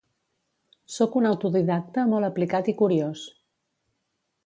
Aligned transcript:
Sóc 0.93 1.17
un 1.21 1.27
autodidacte 1.33 2.07
molt 2.15 2.31
aplicat 2.31 2.73
i 2.75 2.79
curiós 2.83 3.31